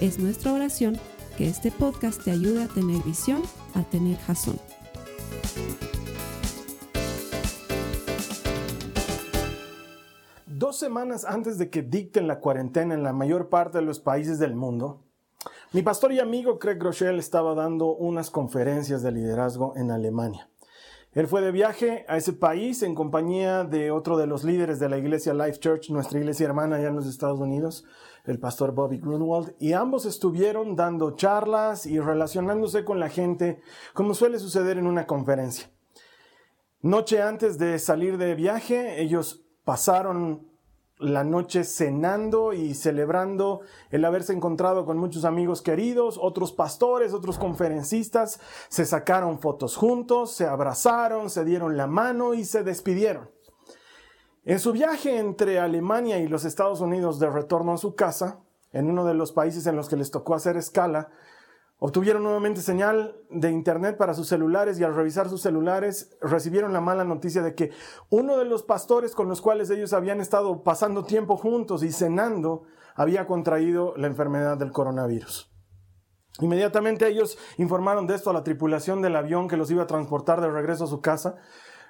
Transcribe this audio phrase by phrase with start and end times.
[0.00, 0.98] Es nuestra oración
[1.38, 3.40] que este podcast te ayude a tener visión,
[3.74, 4.60] a tener jazón.
[10.44, 14.38] Dos semanas antes de que dicten la cuarentena en la mayor parte de los países
[14.38, 15.02] del mundo,
[15.72, 20.50] mi pastor y amigo Craig Groeschel estaba dando unas conferencias de liderazgo en Alemania.
[21.16, 24.90] Él fue de viaje a ese país en compañía de otro de los líderes de
[24.90, 27.86] la iglesia Life Church, nuestra iglesia hermana allá en los Estados Unidos,
[28.26, 33.60] el pastor Bobby Grunwald, y ambos estuvieron dando charlas y relacionándose con la gente,
[33.94, 35.70] como suele suceder en una conferencia.
[36.82, 40.46] Noche antes de salir de viaje, ellos pasaron
[40.98, 43.60] la noche cenando y celebrando
[43.90, 50.32] el haberse encontrado con muchos amigos queridos, otros pastores, otros conferencistas, se sacaron fotos juntos,
[50.32, 53.35] se abrazaron, se dieron la mano y se despidieron.
[54.46, 58.38] En su viaje entre Alemania y los Estados Unidos de retorno a su casa,
[58.72, 61.10] en uno de los países en los que les tocó hacer escala,
[61.78, 66.80] Obtuvieron nuevamente señal de internet para sus celulares y al revisar sus celulares recibieron la
[66.80, 67.70] mala noticia de que
[68.08, 72.62] uno de los pastores con los cuales ellos habían estado pasando tiempo juntos y cenando
[72.94, 75.52] había contraído la enfermedad del coronavirus.
[76.40, 80.40] Inmediatamente ellos informaron de esto a la tripulación del avión que los iba a transportar
[80.40, 81.36] de regreso a su casa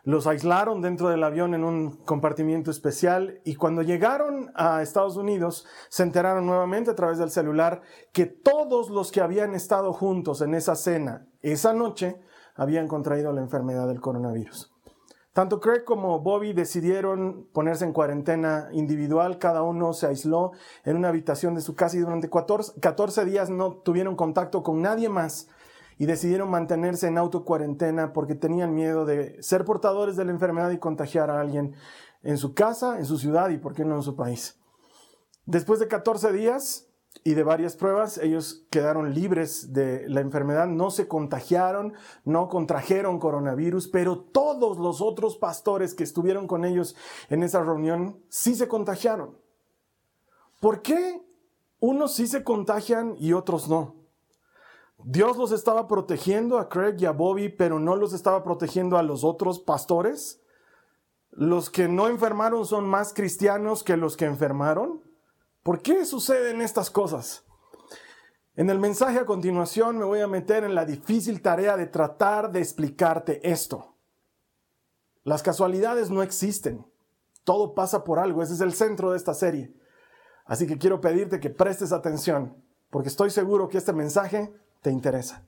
[0.06, 5.66] los aislaron dentro del avión en un compartimiento especial y cuando llegaron a Estados Unidos
[5.88, 7.82] se enteraron nuevamente a través del celular
[8.12, 12.20] que todos los que habían estado juntos en esa cena esa noche
[12.54, 14.72] habían contraído la enfermedad del coronavirus.
[15.32, 20.52] Tanto Craig como Bobby decidieron ponerse en cuarentena individual, cada uno se aisló
[20.84, 25.08] en una habitación de su casa y durante 14, días no tuvieron contacto con nadie
[25.08, 25.48] más
[25.98, 30.78] y decidieron mantenerse en autocuarentena porque tenían miedo de ser portadores de la enfermedad y
[30.78, 31.74] contagiar a alguien
[32.22, 34.58] en su casa, en su ciudad y por qué no en su país.
[35.46, 36.88] Después de 14 días
[37.24, 43.18] y de varias pruebas, ellos quedaron libres de la enfermedad, no se contagiaron, no contrajeron
[43.18, 46.96] coronavirus, pero todos los otros pastores que estuvieron con ellos
[47.30, 49.38] en esa reunión sí se contagiaron.
[50.60, 51.22] ¿Por qué
[51.78, 54.05] unos sí se contagian y otros no?
[55.04, 59.02] Dios los estaba protegiendo a Craig y a Bobby, pero no los estaba protegiendo a
[59.02, 60.40] los otros pastores.
[61.30, 65.02] Los que no enfermaron son más cristianos que los que enfermaron.
[65.62, 67.44] ¿Por qué suceden estas cosas?
[68.54, 72.50] En el mensaje a continuación me voy a meter en la difícil tarea de tratar
[72.52, 73.94] de explicarte esto.
[75.24, 76.86] Las casualidades no existen.
[77.44, 78.42] Todo pasa por algo.
[78.42, 79.74] Ese es el centro de esta serie.
[80.46, 84.54] Así que quiero pedirte que prestes atención, porque estoy seguro que este mensaje
[84.86, 85.42] te interesa.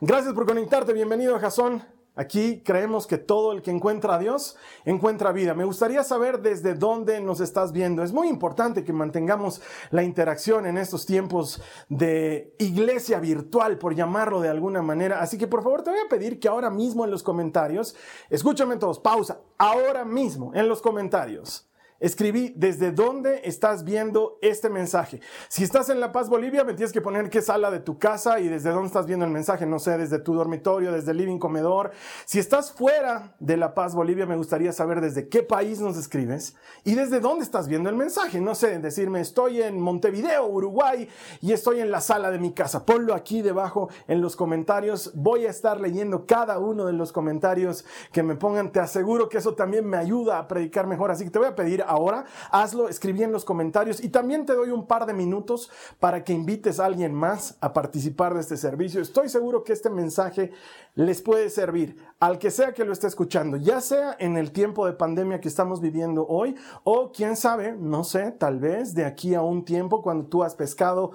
[0.00, 1.82] Gracias por conectarte, bienvenido a Jason.
[2.16, 5.52] Aquí creemos que todo el que encuentra a Dios encuentra vida.
[5.52, 8.02] Me gustaría saber desde dónde nos estás viendo.
[8.02, 9.60] Es muy importante que mantengamos
[9.90, 15.20] la interacción en estos tiempos de iglesia virtual, por llamarlo de alguna manera.
[15.20, 17.94] Así que por favor te voy a pedir que ahora mismo en los comentarios,
[18.30, 21.67] escúchame todos, pausa, ahora mismo en los comentarios
[22.00, 25.20] escribí desde dónde estás viendo este mensaje.
[25.48, 28.40] Si estás en La Paz, Bolivia, me tienes que poner qué sala de tu casa
[28.40, 29.66] y desde dónde estás viendo el mensaje.
[29.66, 31.90] No sé, desde tu dormitorio, desde el living comedor.
[32.24, 36.54] Si estás fuera de La Paz, Bolivia, me gustaría saber desde qué país nos escribes
[36.84, 38.40] y desde dónde estás viendo el mensaje.
[38.40, 41.08] No sé, decirme estoy en Montevideo, Uruguay
[41.40, 42.84] y estoy en la sala de mi casa.
[42.84, 45.12] Ponlo aquí debajo en los comentarios.
[45.14, 48.70] Voy a estar leyendo cada uno de los comentarios que me pongan.
[48.70, 51.10] Te aseguro que eso también me ayuda a predicar mejor.
[51.10, 54.54] Así que te voy a pedir ahora, hazlo, escribí en los comentarios y también te
[54.54, 58.56] doy un par de minutos para que invites a alguien más a participar de este
[58.56, 59.00] servicio.
[59.00, 60.52] Estoy seguro que este mensaje
[60.94, 64.86] les puede servir al que sea que lo esté escuchando, ya sea en el tiempo
[64.86, 69.34] de pandemia que estamos viviendo hoy o quién sabe, no sé, tal vez de aquí
[69.34, 71.12] a un tiempo cuando tú has pescado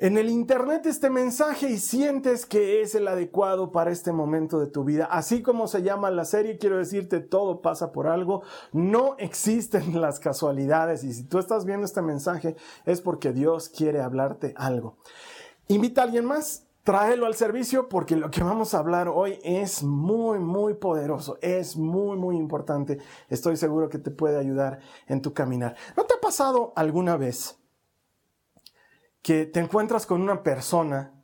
[0.00, 4.66] en el Internet este mensaje y sientes que es el adecuado para este momento de
[4.66, 5.04] tu vida.
[5.04, 8.42] Así como se llama la serie, quiero decirte, todo pasa por algo.
[8.72, 12.56] No existen las casualidades y si tú estás viendo este mensaje
[12.86, 14.96] es porque Dios quiere hablarte algo.
[15.68, 19.82] Invita a alguien más tráelo al servicio porque lo que vamos a hablar hoy es
[19.82, 22.98] muy, muy poderoso, es muy, muy importante.
[23.28, 25.76] Estoy seguro que te puede ayudar en tu caminar.
[25.94, 27.59] ¿No te ha pasado alguna vez
[29.22, 31.14] que te encuentras con una persona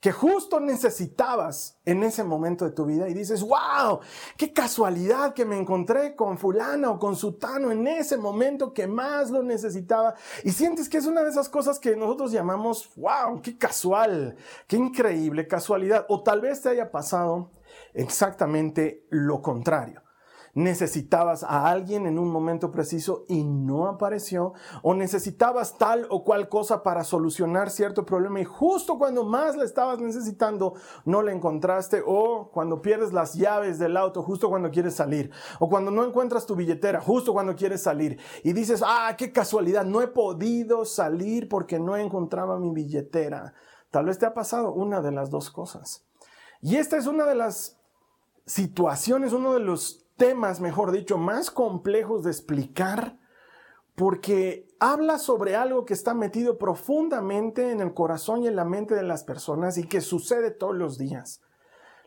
[0.00, 3.98] que justo necesitabas en ese momento de tu vida y dices, wow,
[4.36, 9.30] qué casualidad que me encontré con fulana o con sutano en ese momento que más
[9.30, 13.58] lo necesitaba y sientes que es una de esas cosas que nosotros llamamos, wow, qué
[13.58, 14.36] casual,
[14.68, 17.50] qué increíble casualidad o tal vez te haya pasado
[17.94, 20.05] exactamente lo contrario
[20.56, 26.48] necesitabas a alguien en un momento preciso y no apareció, o necesitabas tal o cual
[26.48, 30.72] cosa para solucionar cierto problema y justo cuando más la estabas necesitando
[31.04, 35.30] no la encontraste, o cuando pierdes las llaves del auto justo cuando quieres salir,
[35.60, 39.84] o cuando no encuentras tu billetera justo cuando quieres salir y dices, ah, qué casualidad,
[39.84, 43.52] no he podido salir porque no encontraba mi billetera.
[43.90, 46.06] Tal vez te ha pasado una de las dos cosas.
[46.62, 47.78] Y esta es una de las
[48.46, 53.18] situaciones, uno de los temas, mejor dicho, más complejos de explicar
[53.96, 58.94] porque habla sobre algo que está metido profundamente en el corazón y en la mente
[58.94, 61.40] de las personas y que sucede todos los días.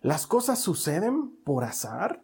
[0.02, 2.24] ¿Las cosas suceden por azar?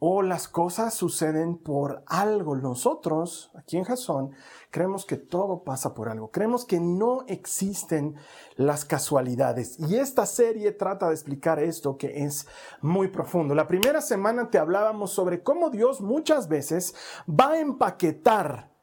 [0.00, 2.56] O las cosas suceden por algo.
[2.56, 4.30] Nosotros, aquí en Jasón,
[4.70, 6.30] creemos que todo pasa por algo.
[6.30, 8.14] Creemos que no existen
[8.56, 9.78] las casualidades.
[9.80, 12.46] Y esta serie trata de explicar esto que es
[12.80, 13.54] muy profundo.
[13.54, 16.94] La primera semana te hablábamos sobre cómo Dios muchas veces
[17.28, 18.77] va a empaquetar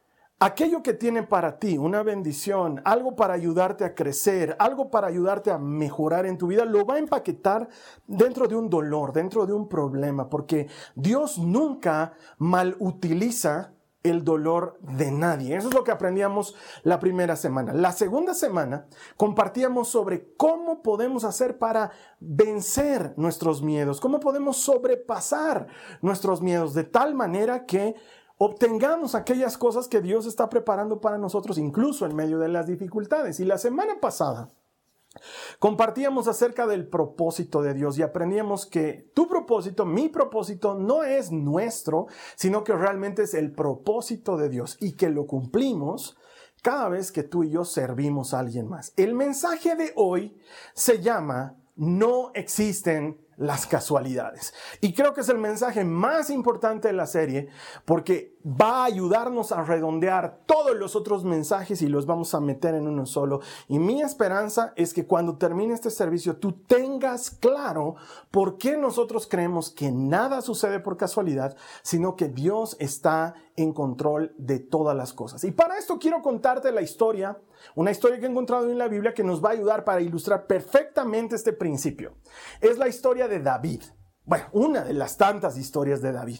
[0.45, 5.49] aquello que tiene para ti, una bendición, algo para ayudarte a crecer, algo para ayudarte
[5.49, 7.67] a mejorar en tu vida, lo va a empaquetar
[8.05, 14.77] dentro de un dolor, dentro de un problema, porque Dios nunca mal utiliza el dolor
[14.81, 15.55] de nadie.
[15.55, 16.53] Eso es lo que aprendíamos
[16.83, 17.73] la primera semana.
[17.73, 18.85] La segunda semana
[19.17, 21.89] compartíamos sobre cómo podemos hacer para
[22.19, 25.65] vencer nuestros miedos, cómo podemos sobrepasar
[26.03, 27.95] nuestros miedos de tal manera que
[28.37, 33.39] obtengamos aquellas cosas que Dios está preparando para nosotros, incluso en medio de las dificultades.
[33.39, 34.49] Y la semana pasada
[35.59, 41.31] compartíamos acerca del propósito de Dios y aprendíamos que tu propósito, mi propósito, no es
[41.31, 46.17] nuestro, sino que realmente es el propósito de Dios y que lo cumplimos
[46.61, 48.91] cada vez que tú y yo servimos a alguien más.
[48.97, 50.35] El mensaje de hoy
[50.73, 54.53] se llama No existen las casualidades.
[54.81, 57.49] Y creo que es el mensaje más importante de la serie
[57.85, 62.75] porque va a ayudarnos a redondear todos los otros mensajes y los vamos a meter
[62.75, 63.41] en uno solo.
[63.67, 67.95] Y mi esperanza es que cuando termine este servicio tú tengas claro
[68.29, 74.33] por qué nosotros creemos que nada sucede por casualidad, sino que Dios está en control
[74.37, 75.43] de todas las cosas.
[75.43, 77.39] Y para esto quiero contarte la historia,
[77.73, 80.45] una historia que he encontrado en la Biblia que nos va a ayudar para ilustrar
[80.45, 82.13] perfectamente este principio.
[82.61, 83.81] Es la historia de David.
[84.23, 86.39] Bueno, una de las tantas historias de David.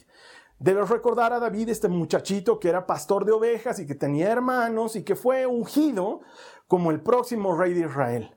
[0.60, 4.96] Debes recordar a David, este muchachito que era pastor de ovejas y que tenía hermanos
[4.96, 6.22] y que fue ungido
[6.68, 8.36] como el próximo rey de Israel.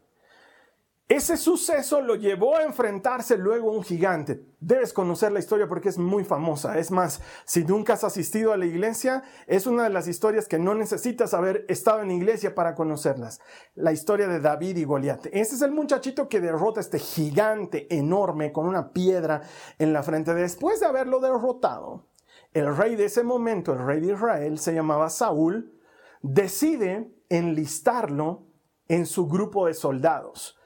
[1.08, 4.44] Ese suceso lo llevó a enfrentarse luego a un gigante.
[4.60, 6.78] Debes conocer la historia porque es muy famosa.
[6.78, 10.58] Es más, si nunca has asistido a la iglesia, es una de las historias que
[10.58, 13.40] no necesitas haber estado en iglesia para conocerlas.
[13.74, 15.28] La historia de David y Goliat.
[15.32, 19.40] Ese es el muchachito que derrota a este gigante enorme con una piedra
[19.78, 20.34] en la frente.
[20.34, 22.04] Después de haberlo derrotado,
[22.52, 25.72] el rey de ese momento, el rey de Israel, se llamaba Saúl,
[26.20, 28.44] decide enlistarlo
[28.88, 30.57] en su grupo de soldados.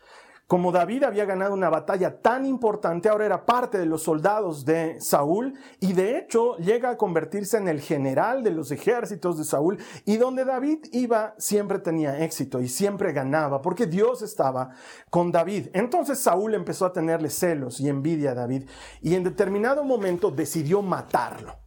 [0.53, 5.01] Como David había ganado una batalla tan importante, ahora era parte de los soldados de
[5.01, 9.79] Saúl y de hecho llega a convertirse en el general de los ejércitos de Saúl
[10.05, 14.73] y donde David iba siempre tenía éxito y siempre ganaba porque Dios estaba
[15.09, 15.69] con David.
[15.73, 18.69] Entonces Saúl empezó a tenerle celos y envidia a David
[19.01, 21.62] y en determinado momento decidió matarlo.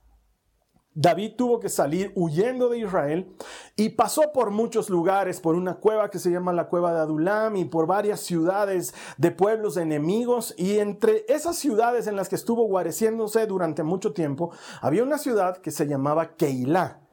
[0.96, 3.36] David tuvo que salir huyendo de Israel
[3.76, 7.58] y pasó por muchos lugares, por una cueva que se llama la cueva de Adulam
[7.58, 10.56] y por varias ciudades de pueblos enemigos.
[10.58, 15.58] Y entre esas ciudades en las que estuvo guareciéndose durante mucho tiempo, había una ciudad
[15.58, 17.05] que se llamaba Keilah.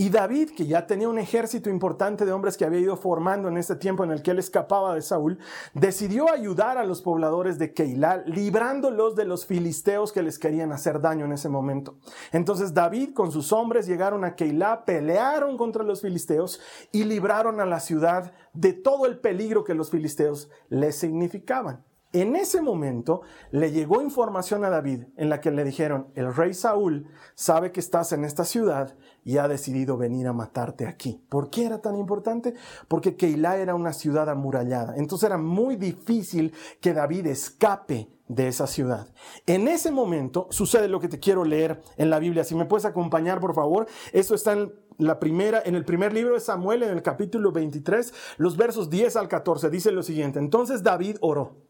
[0.00, 3.56] Y David, que ya tenía un ejército importante de hombres que había ido formando en
[3.56, 5.40] este tiempo en el que él escapaba de Saúl,
[5.74, 11.00] decidió ayudar a los pobladores de Keilah, librándolos de los filisteos que les querían hacer
[11.00, 11.96] daño en ese momento.
[12.30, 16.60] Entonces David con sus hombres llegaron a Keilah, pelearon contra los filisteos
[16.92, 21.87] y libraron a la ciudad de todo el peligro que los filisteos les significaban.
[22.14, 26.54] En ese momento le llegó información a David en la que le dijeron, el rey
[26.54, 31.22] Saúl sabe que estás en esta ciudad y ha decidido venir a matarte aquí.
[31.28, 32.54] ¿Por qué era tan importante?
[32.88, 34.94] Porque Keilah era una ciudad amurallada.
[34.96, 39.08] Entonces era muy difícil que David escape de esa ciudad.
[39.46, 42.42] En ese momento sucede lo que te quiero leer en la Biblia.
[42.42, 43.86] Si me puedes acompañar, por favor.
[44.14, 48.14] Esto está en la primera, en el primer libro de Samuel, en el capítulo 23,
[48.38, 49.68] los versos 10 al 14.
[49.68, 50.38] Dice lo siguiente.
[50.38, 51.67] Entonces David oró.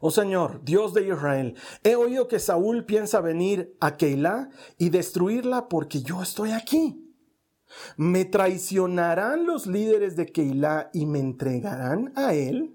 [0.00, 1.54] Oh Señor, Dios de Israel,
[1.84, 7.06] he oído que Saúl piensa venir a Keilah y destruirla porque yo estoy aquí.
[7.96, 12.74] ¿Me traicionarán los líderes de Keilah y me entregarán a él?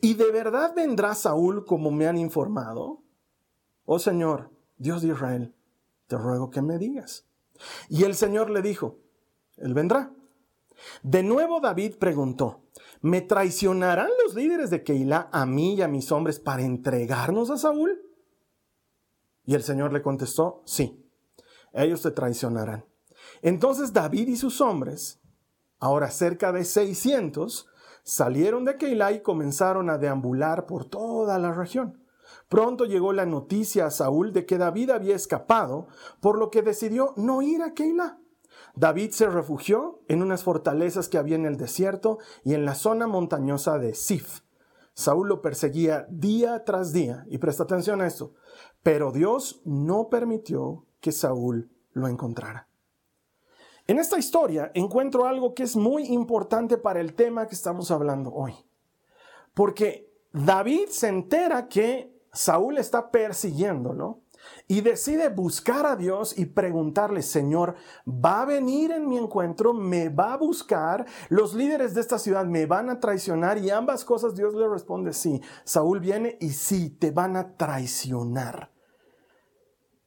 [0.00, 3.02] ¿Y de verdad vendrá Saúl como me han informado?
[3.84, 5.54] Oh Señor, Dios de Israel,
[6.06, 7.26] te ruego que me digas.
[7.90, 8.98] Y el Señor le dijo,
[9.58, 10.12] Él vendrá.
[11.02, 12.62] De nuevo David preguntó,
[13.00, 17.58] ¿me traicionarán los líderes de Keilah a mí y a mis hombres para entregarnos a
[17.58, 18.00] Saúl?
[19.44, 21.08] Y el Señor le contestó, sí,
[21.72, 22.84] ellos te traicionarán.
[23.42, 25.20] Entonces David y sus hombres,
[25.78, 27.66] ahora cerca de 600,
[28.02, 32.02] salieron de Keilah y comenzaron a deambular por toda la región.
[32.48, 35.88] Pronto llegó la noticia a Saúl de que David había escapado,
[36.20, 38.18] por lo que decidió no ir a Keilah.
[38.74, 43.06] David se refugió en unas fortalezas que había en el desierto y en la zona
[43.06, 44.40] montañosa de Sif.
[44.94, 48.34] Saúl lo perseguía día tras día, y presta atención a esto,
[48.82, 52.68] pero Dios no permitió que Saúl lo encontrara.
[53.86, 58.32] En esta historia encuentro algo que es muy importante para el tema que estamos hablando
[58.32, 58.54] hoy,
[59.54, 64.20] porque David se entera que Saúl está persiguiéndolo
[64.66, 67.74] y decide buscar a Dios y preguntarle, Señor,
[68.06, 69.72] ¿va a venir en mi encuentro?
[69.72, 71.06] ¿Me va a buscar?
[71.28, 73.58] ¿Los líderes de esta ciudad me van a traicionar?
[73.58, 75.40] Y ambas cosas Dios le responde, sí.
[75.64, 78.72] Saúl viene y sí, te van a traicionar.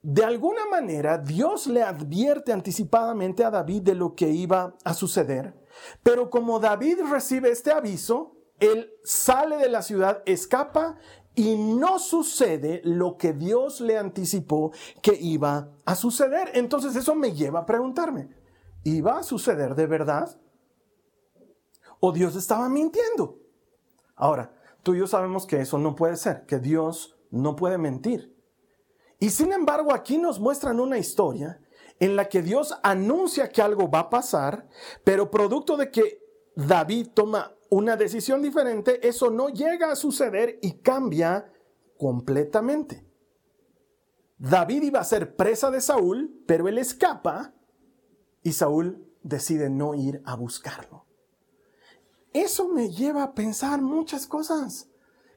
[0.04, 5.54] De alguna manera, Dios le advierte anticipadamente a David de lo que iba a suceder.
[6.02, 10.98] Pero como David recibe este aviso, él sale de la ciudad, escapa
[11.36, 14.72] y no sucede lo que Dios le anticipó
[15.02, 16.52] que iba a suceder.
[16.54, 18.30] Entonces eso me lleva a preguntarme,
[18.84, 20.40] ¿iba a suceder de verdad?
[22.00, 23.40] ¿O Dios estaba mintiendo?
[24.16, 28.36] Ahora, tú y yo sabemos que eso no puede ser, que Dios no puede mentir.
[29.20, 31.62] Y sin embargo, aquí nos muestran una historia
[32.00, 34.68] en la que Dios anuncia que algo va a pasar,
[35.04, 36.20] pero producto de que
[36.56, 41.52] David toma una decisión diferente, eso no llega a suceder y cambia
[41.98, 43.08] completamente.
[44.38, 47.54] David iba a ser presa de Saúl, pero él escapa
[48.44, 51.06] y Saúl decide no ir a buscarlo.
[52.34, 54.90] Eso me lleva a pensar muchas cosas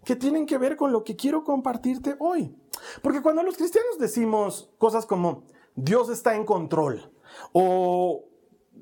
[0.05, 2.57] que tienen que ver con lo que quiero compartirte hoy.
[3.01, 5.45] Porque cuando los cristianos decimos cosas como
[5.77, 7.13] Dios está en control
[7.53, 8.25] o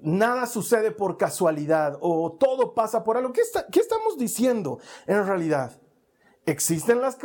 [0.03, 3.33] nada sucede por casualidad o todo pasa por algo.
[3.33, 3.43] ¿Qué,
[3.81, 5.79] estamos diciendo en realidad?
[6.45, 7.17] ¿Existen las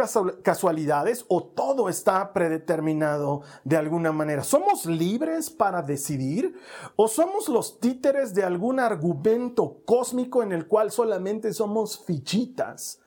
[0.43, 4.43] casualidades o todo está predeterminado de alguna manera?
[4.43, 6.55] ¿Somos libres para decidir
[6.95, 12.99] o somos los títeres de algún argumento cósmico en el cual solamente somos fichitas?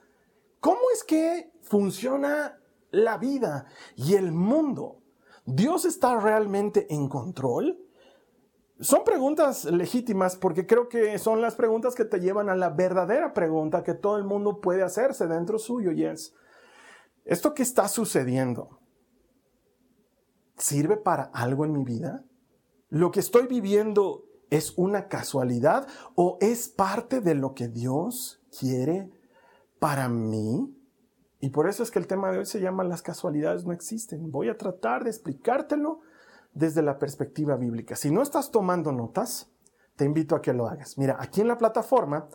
[0.59, 2.59] ¿Cómo es que funciona
[2.91, 4.97] la vida y el mundo?
[5.45, 7.79] ¿Dios está realmente en control?
[8.81, 13.31] Son preguntas legítimas porque creo que son las preguntas que te llevan a la verdadera
[13.31, 16.33] pregunta que todo el mundo puede hacerse dentro suyo y es,
[17.23, 18.79] ¿esto que está sucediendo
[20.57, 22.23] sirve para algo en mi vida?
[22.89, 29.11] ¿Lo que estoy viviendo es una casualidad o es parte de lo que Dios quiere
[29.77, 30.75] para mí?
[31.39, 34.31] Y por eso es que el tema de hoy se llama Las casualidades no existen.
[34.31, 36.01] Voy a tratar de explicártelo
[36.53, 37.95] desde la perspectiva bíblica.
[37.95, 39.51] Si no estás tomando notas,
[39.95, 40.97] te invito a que lo hagas.
[40.97, 42.27] Mira, aquí en la plataforma,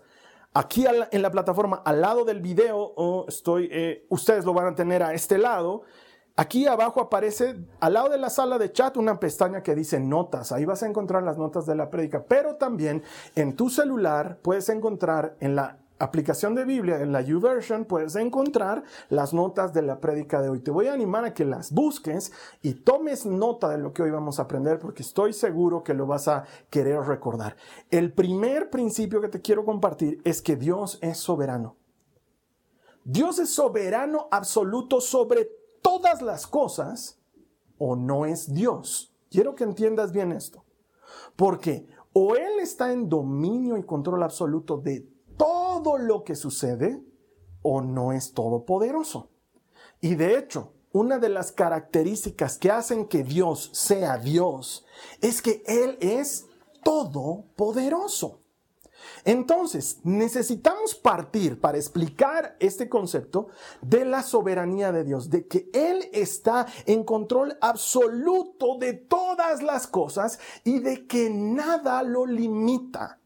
[0.55, 5.03] aquí en la plataforma al lado del video, estoy, eh, ustedes lo van a tener
[5.03, 5.83] a este lado.
[6.39, 10.53] Aquí abajo aparece al lado de la sala de chat una pestaña que dice notas.
[10.53, 13.03] Ahí vas a encontrar las notas de la prédica, pero también
[13.35, 18.85] en tu celular puedes encontrar en la aplicación de Biblia, en la YouVersion, puedes encontrar
[19.09, 20.61] las notas de la prédica de hoy.
[20.61, 24.11] Te voy a animar a que las busques y tomes nota de lo que hoy
[24.11, 27.57] vamos a aprender porque estoy seguro que lo vas a querer recordar.
[27.91, 31.77] El primer principio que te quiero compartir es que Dios es soberano.
[33.05, 35.49] Dios es soberano absoluto sobre
[35.81, 37.21] todas las cosas
[37.79, 39.15] o no es Dios.
[39.31, 40.65] Quiero que entiendas bien esto.
[41.37, 47.03] Porque o Él está en dominio y control absoluto de todo lo que sucede
[47.63, 49.31] o no es todopoderoso.
[50.01, 54.85] Y de hecho, una de las características que hacen que Dios sea Dios
[55.21, 56.47] es que Él es
[56.83, 58.41] todopoderoso.
[59.25, 63.49] Entonces, necesitamos partir para explicar este concepto
[63.83, 69.87] de la soberanía de Dios, de que Él está en control absoluto de todas las
[69.87, 73.21] cosas y de que nada lo limita.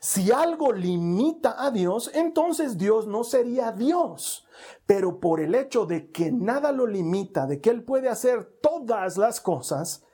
[0.00, 4.46] Si algo limita a Dios, entonces Dios no sería Dios.
[4.86, 9.16] Pero por el hecho de que nada lo limita, de que Él puede hacer todas
[9.16, 10.04] las cosas,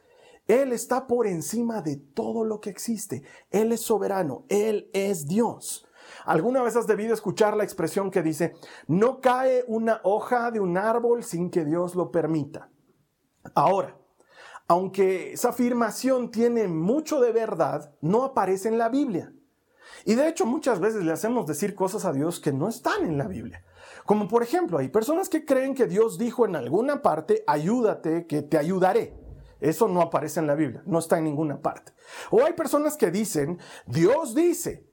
[0.46, 3.22] Él está por encima de todo lo que existe.
[3.50, 5.86] Él es soberano, Él es Dios.
[6.24, 8.54] ¿Alguna vez has debido escuchar la expresión que dice,
[8.86, 12.70] no cae una hoja de un árbol sin que Dios lo permita?
[13.54, 13.96] Ahora,
[14.68, 19.32] aunque esa afirmación tiene mucho de verdad, no aparece en la Biblia.
[20.04, 23.18] Y de hecho muchas veces le hacemos decir cosas a Dios que no están en
[23.18, 23.64] la Biblia.
[24.04, 28.42] Como por ejemplo, hay personas que creen que Dios dijo en alguna parte, ayúdate, que
[28.42, 29.14] te ayudaré.
[29.60, 31.92] Eso no aparece en la Biblia, no está en ninguna parte.
[32.30, 34.88] O hay personas que dicen, Dios dice,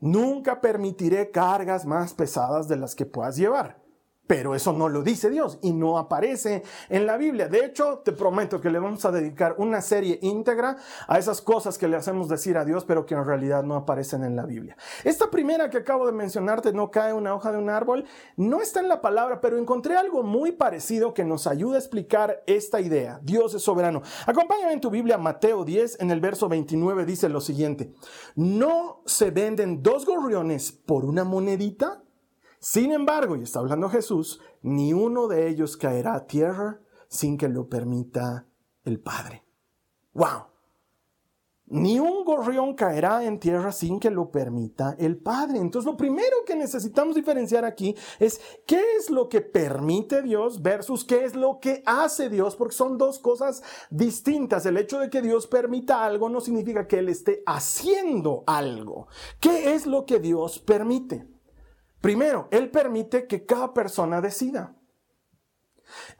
[0.00, 3.80] nunca permitiré cargas más pesadas de las que puedas llevar.
[4.28, 7.48] Pero eso no lo dice Dios y no aparece en la Biblia.
[7.48, 10.76] De hecho, te prometo que le vamos a dedicar una serie íntegra
[11.08, 14.24] a esas cosas que le hacemos decir a Dios, pero que en realidad no aparecen
[14.24, 14.76] en la Biblia.
[15.02, 18.04] Esta primera que acabo de mencionarte, no cae una hoja de un árbol,
[18.36, 22.42] no está en la palabra, pero encontré algo muy parecido que nos ayuda a explicar
[22.46, 23.20] esta idea.
[23.22, 24.02] Dios es soberano.
[24.26, 27.94] Acompáñame en tu Biblia, Mateo 10, en el verso 29 dice lo siguiente.
[28.36, 32.02] No se venden dos gorriones por una monedita.
[32.60, 37.48] Sin embargo, y está hablando Jesús, ni uno de ellos caerá a tierra sin que
[37.48, 38.46] lo permita
[38.84, 39.44] el Padre.
[40.12, 40.48] ¡Wow!
[41.70, 45.58] Ni un gorrión caerá en tierra sin que lo permita el Padre.
[45.58, 51.04] Entonces, lo primero que necesitamos diferenciar aquí es qué es lo que permite Dios versus
[51.04, 54.64] qué es lo que hace Dios, porque son dos cosas distintas.
[54.64, 59.08] El hecho de que Dios permita algo no significa que Él esté haciendo algo.
[59.38, 61.37] ¿Qué es lo que Dios permite?
[62.00, 64.74] Primero, Él permite que cada persona decida.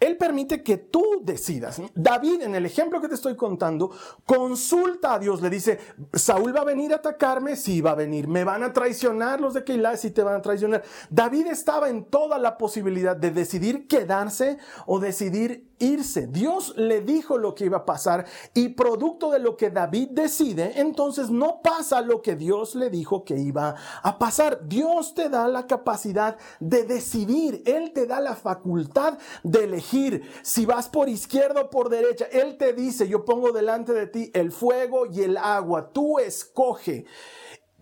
[0.00, 1.80] Él permite que tú decidas.
[1.94, 3.90] David, en el ejemplo que te estoy contando,
[4.24, 5.42] consulta a Dios.
[5.42, 5.78] Le dice,
[6.12, 8.28] Saúl va a venir a atacarme, sí va a venir.
[8.28, 10.82] Me van a traicionar los de Keilah, sí te van a traicionar.
[11.10, 16.26] David estaba en toda la posibilidad de decidir quedarse o decidir irse.
[16.26, 20.80] Dios le dijo lo que iba a pasar y producto de lo que David decide,
[20.80, 24.68] entonces no pasa lo que Dios le dijo que iba a pasar.
[24.68, 27.62] Dios te da la capacidad de decidir.
[27.66, 32.26] Él te da la facultad de elegir si vas por izquierda o por derecha.
[32.30, 35.90] Él te dice, yo pongo delante de ti el fuego y el agua.
[35.92, 37.06] Tú escoge.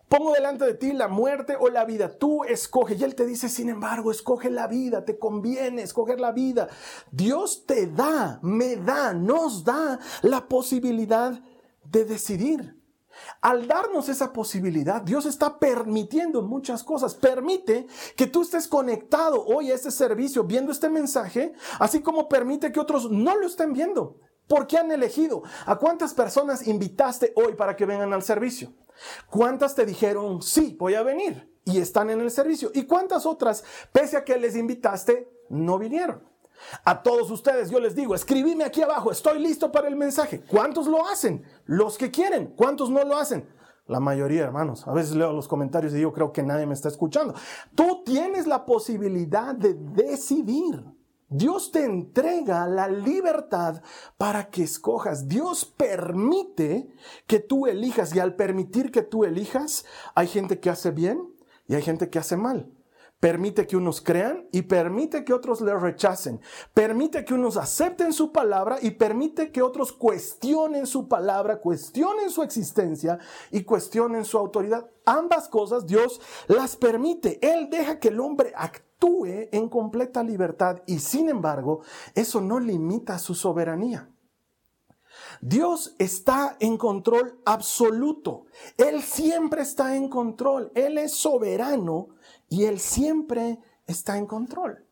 [0.09, 2.17] Pongo delante de ti la muerte o la vida.
[2.17, 2.95] Tú escoge.
[2.95, 5.05] Y Él te dice, sin embargo, escoge la vida.
[5.05, 6.69] Te conviene escoger la vida.
[7.11, 11.41] Dios te da, me da, nos da la posibilidad
[11.85, 12.77] de decidir.
[13.41, 17.15] Al darnos esa posibilidad, Dios está permitiendo muchas cosas.
[17.15, 22.71] Permite que tú estés conectado hoy a este servicio viendo este mensaje, así como permite
[22.73, 24.21] que otros no lo estén viendo.
[24.47, 25.43] ¿Por qué han elegido?
[25.67, 28.73] ¿A cuántas personas invitaste hoy para que vengan al servicio?
[29.29, 32.71] ¿Cuántas te dijeron, sí, voy a venir y están en el servicio?
[32.75, 36.23] ¿Y cuántas otras, pese a que les invitaste, no vinieron?
[36.85, 40.43] A todos ustedes yo les digo, escribime aquí abajo, estoy listo para el mensaje.
[40.43, 41.45] ¿Cuántos lo hacen?
[41.67, 42.55] Los que quieren.
[42.57, 43.49] ¿Cuántos no lo hacen?
[43.87, 44.87] La mayoría, hermanos.
[44.89, 47.35] A veces leo los comentarios y digo, creo que nadie me está escuchando.
[47.75, 50.83] Tú tienes la posibilidad de decidir.
[51.29, 53.83] Dios te entrega la libertad
[54.17, 55.27] para que escojas.
[55.27, 56.89] Dios permite
[57.27, 59.85] que tú elijas y al permitir que tú elijas,
[60.15, 61.35] hay gente que hace bien
[61.67, 62.71] y hay gente que hace mal.
[63.19, 66.41] Permite que unos crean y permite que otros le rechacen.
[66.75, 72.43] Permite que unos acepten su palabra y permite que otros cuestionen su palabra, cuestionen su
[72.43, 73.19] existencia
[73.51, 74.89] y cuestionen su autoridad.
[75.07, 77.39] Ambas cosas Dios las permite.
[77.41, 78.86] Él deja que el hombre actúe
[79.53, 81.83] en completa libertad y sin embargo
[82.15, 84.11] eso no limita su soberanía.
[85.41, 88.47] Dios está en control absoluto.
[88.77, 90.73] Él siempre está en control.
[90.75, 92.09] Él es soberano
[92.49, 94.86] y Él siempre está en control.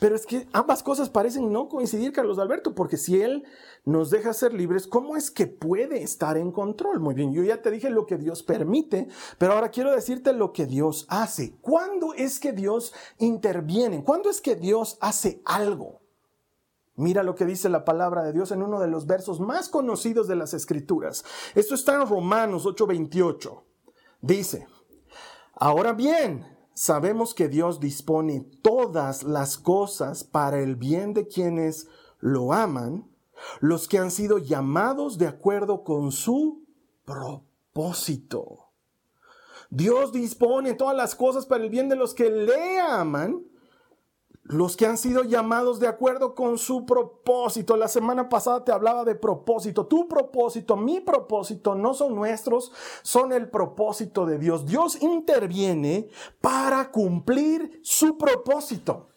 [0.00, 3.44] Pero es que ambas cosas parecen no coincidir, Carlos Alberto, porque si Él
[3.84, 7.00] nos deja ser libres, ¿cómo es que puede estar en control?
[7.00, 10.52] Muy bien, yo ya te dije lo que Dios permite, pero ahora quiero decirte lo
[10.52, 11.54] que Dios hace.
[11.60, 14.02] ¿Cuándo es que Dios interviene?
[14.02, 16.00] ¿Cuándo es que Dios hace algo?
[16.96, 20.28] Mira lo que dice la palabra de Dios en uno de los versos más conocidos
[20.28, 21.24] de las Escrituras.
[21.54, 23.62] Esto está en Romanos 8:28.
[24.22, 24.66] Dice,
[25.54, 26.46] ahora bien,
[26.80, 31.88] sabemos que Dios dispone todas las cosas para el bien de quienes
[32.20, 33.06] lo aman,
[33.60, 36.64] los que han sido llamados de acuerdo con su
[37.04, 38.70] propósito.
[39.68, 43.44] Dios dispone todas las cosas para el bien de los que le aman,
[44.50, 47.76] los que han sido llamados de acuerdo con su propósito.
[47.76, 49.86] La semana pasada te hablaba de propósito.
[49.86, 54.66] Tu propósito, mi propósito no son nuestros, son el propósito de Dios.
[54.66, 56.08] Dios interviene
[56.40, 59.09] para cumplir su propósito.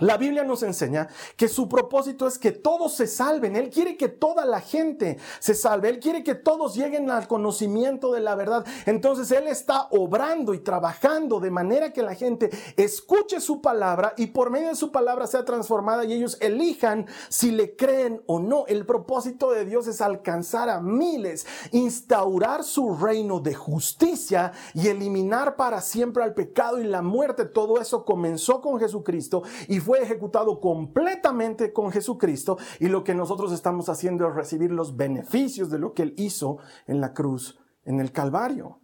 [0.00, 3.54] La Biblia nos enseña que su propósito es que todos se salven.
[3.54, 5.90] Él quiere que toda la gente se salve.
[5.90, 8.64] Él quiere que todos lleguen al conocimiento de la verdad.
[8.86, 14.28] Entonces Él está obrando y trabajando de manera que la gente escuche su palabra y
[14.28, 18.64] por medio de su palabra sea transformada y ellos elijan si le creen o no.
[18.68, 25.56] El propósito de Dios es alcanzar a miles, instaurar su reino de justicia y eliminar
[25.56, 27.44] para siempre al pecado y la muerte.
[27.44, 33.12] Todo eso comenzó con Jesucristo y fue fue ejecutado completamente con Jesucristo y lo que
[33.12, 37.58] nosotros estamos haciendo es recibir los beneficios de lo que Él hizo en la cruz,
[37.84, 38.78] en el Calvario.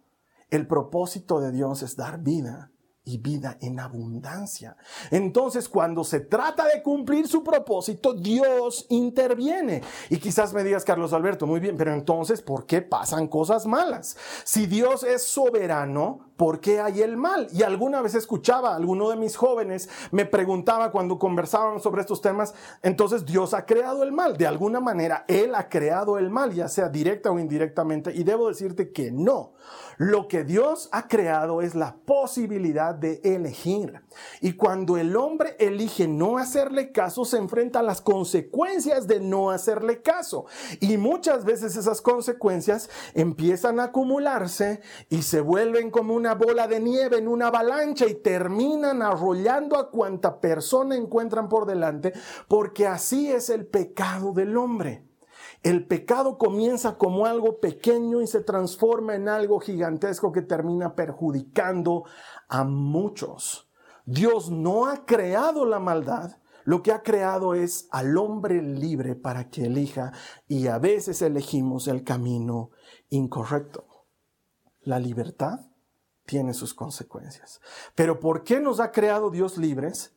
[0.49, 2.73] El propósito de Dios es dar vida
[3.05, 4.75] y vida en abundancia.
[5.09, 9.83] Entonces, cuando se trata de cumplir su propósito, Dios interviene.
[10.09, 14.17] Y quizás me digas, Carlos Alberto, muy bien, pero entonces, ¿por qué pasan cosas malas?
[14.43, 17.47] Si Dios es soberano, ¿por qué hay el mal?
[17.51, 22.53] Y alguna vez escuchaba, alguno de mis jóvenes me preguntaba cuando conversábamos sobre estos temas,
[22.83, 24.37] entonces Dios ha creado el mal.
[24.37, 28.13] De alguna manera, Él ha creado el mal, ya sea directa o indirectamente.
[28.13, 29.53] Y debo decirte que no.
[29.97, 34.01] Lo que Dios ha creado es la posibilidad de elegir.
[34.41, 39.49] Y cuando el hombre elige no hacerle caso, se enfrenta a las consecuencias de no
[39.49, 40.45] hacerle caso.
[40.79, 46.79] Y muchas veces esas consecuencias empiezan a acumularse y se vuelven como una bola de
[46.79, 52.13] nieve en una avalancha y terminan arrollando a cuanta persona encuentran por delante,
[52.47, 55.07] porque así es el pecado del hombre.
[55.63, 62.05] El pecado comienza como algo pequeño y se transforma en algo gigantesco que termina perjudicando
[62.47, 63.69] a muchos.
[64.05, 69.49] Dios no ha creado la maldad, lo que ha creado es al hombre libre para
[69.49, 70.11] que elija
[70.47, 72.71] y a veces elegimos el camino
[73.09, 73.85] incorrecto.
[74.81, 75.66] La libertad
[76.27, 77.59] tiene sus consecuencias.
[77.95, 80.13] Pero ¿por qué nos ha creado Dios libres?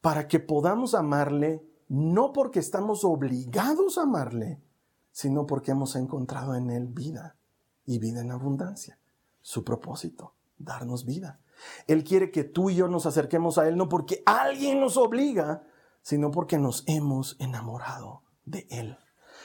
[0.00, 4.62] Para que podamos amarle no porque estamos obligados a amarle,
[5.10, 7.36] sino porque hemos encontrado en Él vida
[7.84, 8.98] y vida en abundancia.
[9.42, 11.40] Su propósito, darnos vida.
[11.86, 15.64] Él quiere que tú y yo nos acerquemos a Él no porque alguien nos obliga,
[16.00, 18.96] sino porque nos hemos enamorado de Él.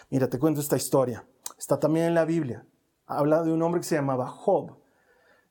[0.09, 1.27] Mira, te cuento esta historia.
[1.57, 2.65] Está también en la Biblia.
[3.05, 4.78] Habla de un hombre que se llamaba Job.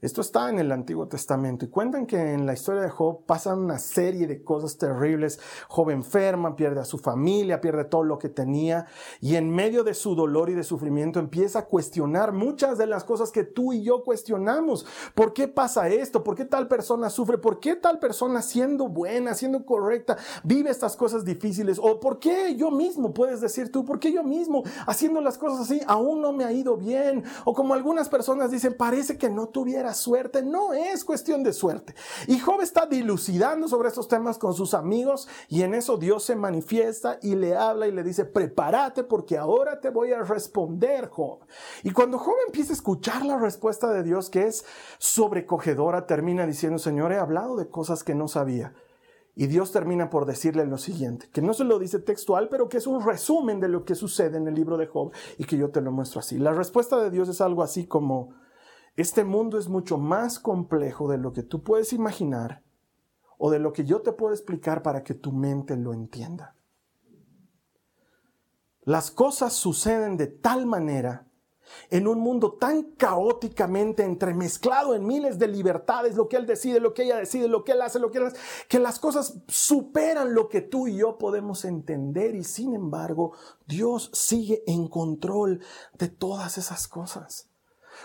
[0.00, 3.58] Esto está en el Antiguo Testamento y cuentan que en la historia de Job pasan
[3.58, 5.40] una serie de cosas terribles.
[5.66, 8.86] Job enferma, pierde a su familia, pierde todo lo que tenía
[9.20, 13.02] y en medio de su dolor y de sufrimiento empieza a cuestionar muchas de las
[13.02, 14.86] cosas que tú y yo cuestionamos.
[15.16, 16.22] ¿Por qué pasa esto?
[16.22, 17.36] ¿Por qué tal persona sufre?
[17.36, 21.80] ¿Por qué tal persona siendo buena, siendo correcta, vive estas cosas difíciles?
[21.82, 25.62] ¿O por qué yo mismo, puedes decir tú, por qué yo mismo haciendo las cosas
[25.62, 27.24] así aún no me ha ido bien?
[27.44, 31.94] O como algunas personas dicen, parece que no tuviera suerte, no es cuestión de suerte.
[32.26, 36.36] Y Job está dilucidando sobre estos temas con sus amigos y en eso Dios se
[36.36, 41.40] manifiesta y le habla y le dice, prepárate porque ahora te voy a responder, Job.
[41.82, 44.64] Y cuando Job empieza a escuchar la respuesta de Dios, que es
[44.98, 48.74] sobrecogedora, termina diciendo, Señor, he hablado de cosas que no sabía.
[49.38, 52.78] Y Dios termina por decirle lo siguiente, que no se lo dice textual, pero que
[52.78, 55.70] es un resumen de lo que sucede en el libro de Job y que yo
[55.70, 56.38] te lo muestro así.
[56.38, 58.34] La respuesta de Dios es algo así como,
[58.98, 62.64] este mundo es mucho más complejo de lo que tú puedes imaginar
[63.38, 66.56] o de lo que yo te puedo explicar para que tu mente lo entienda.
[68.82, 71.28] Las cosas suceden de tal manera
[71.90, 76.92] en un mundo tan caóticamente entremezclado en miles de libertades, lo que él decide, lo
[76.92, 80.34] que ella decide, lo que él hace, lo que él hace, que las cosas superan
[80.34, 83.34] lo que tú y yo podemos entender y sin embargo
[83.64, 85.60] Dios sigue en control
[85.96, 87.47] de todas esas cosas.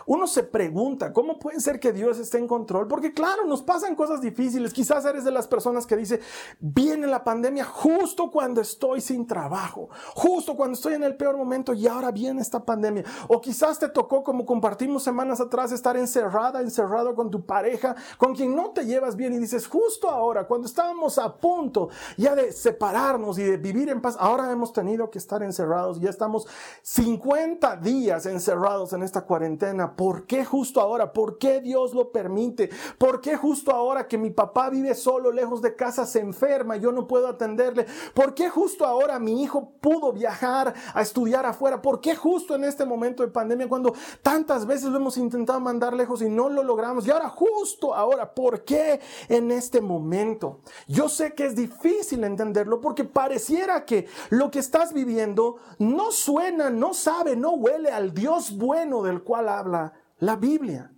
[0.05, 2.87] Uno se pregunta, ¿cómo puede ser que Dios esté en control?
[2.87, 4.73] Porque claro, nos pasan cosas difíciles.
[4.73, 6.19] Quizás eres de las personas que dice,
[6.59, 11.73] viene la pandemia justo cuando estoy sin trabajo, justo cuando estoy en el peor momento
[11.73, 13.03] y ahora viene esta pandemia.
[13.27, 18.35] O quizás te tocó, como compartimos semanas atrás, estar encerrada, encerrado con tu pareja, con
[18.35, 22.51] quien no te llevas bien y dices, justo ahora, cuando estábamos a punto ya de
[22.51, 26.47] separarnos y de vivir en paz, ahora hemos tenido que estar encerrados, ya estamos
[26.81, 31.13] 50 días encerrados en esta cuarentena ¿por qué justo ahora?
[31.13, 32.69] ¿Por qué Dios lo permite?
[32.97, 36.91] ¿Por qué justo ahora que mi papá vive solo, lejos de casa, se enferma, yo
[36.91, 37.85] no puedo atenderle?
[38.13, 41.81] ¿Por qué justo ahora mi hijo pudo viajar a estudiar afuera?
[41.81, 45.93] ¿Por qué justo en este momento de pandemia cuando tantas veces lo hemos intentado mandar
[45.93, 47.05] lejos y no lo logramos?
[47.05, 50.59] Y ahora justo ahora, ¿por qué en este momento?
[50.87, 56.69] Yo sé que es difícil entenderlo porque pareciera que lo que estás viviendo no suena,
[56.69, 59.72] no sabe, no huele al Dios bueno del cual habla
[60.19, 60.93] la Biblia.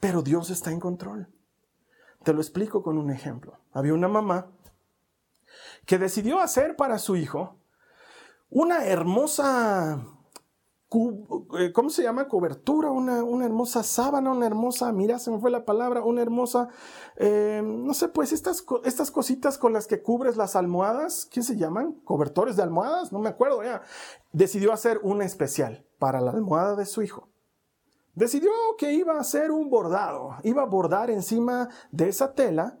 [0.00, 1.28] Pero Dios está en control.
[2.24, 3.58] Te lo explico con un ejemplo.
[3.72, 4.50] Había una mamá
[5.86, 7.58] que decidió hacer para su hijo
[8.50, 10.04] una hermosa,
[11.58, 12.28] eh, ¿cómo se llama?
[12.28, 16.68] Cobertura, una, hermosa sábana, una hermosa, mira, se me fue la palabra, una hermosa,
[17.16, 21.56] eh, no sé, pues estas, estas cositas con las que cubres las almohadas, ¿qué se
[21.56, 21.92] llaman?
[22.04, 23.82] Cobertores de almohadas, no me acuerdo ya.
[24.32, 27.31] Decidió hacer una especial para la almohada de su hijo.
[28.14, 32.78] Decidió que iba a hacer un bordado, iba a bordar encima de esa tela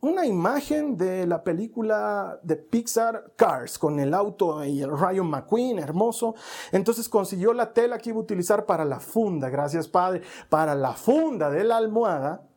[0.00, 5.80] una imagen de la película de Pixar Cars con el auto y el Rayo McQueen
[5.80, 6.36] hermoso.
[6.70, 10.92] Entonces consiguió la tela que iba a utilizar para la funda, gracias padre, para la
[10.92, 12.48] funda de la almohada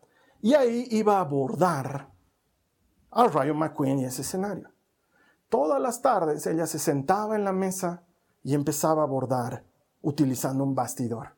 [0.41, 2.11] y ahí iba a bordar
[3.09, 4.69] al Rayo McQueen y ese escenario.
[5.49, 8.03] Todas las tardes ella se sentaba en la mesa
[8.43, 9.63] y empezaba a bordar
[10.01, 11.34] utilizando un bastidor.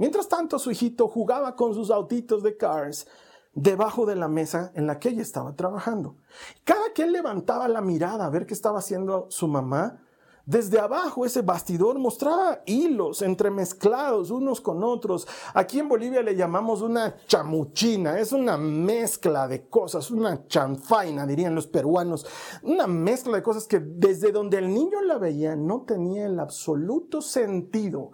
[0.00, 3.06] Mientras tanto, su hijito jugaba con sus autitos de cars
[3.52, 6.16] debajo de la mesa en la que ella estaba trabajando.
[6.64, 10.00] Cada que él levantaba la mirada a ver qué estaba haciendo su mamá,
[10.46, 15.28] desde abajo ese bastidor mostraba hilos entremezclados unos con otros.
[15.52, 21.54] Aquí en Bolivia le llamamos una chamuchina, es una mezcla de cosas, una chanfaina, dirían
[21.54, 22.24] los peruanos,
[22.62, 27.20] una mezcla de cosas que desde donde el niño la veía no tenía el absoluto
[27.20, 28.12] sentido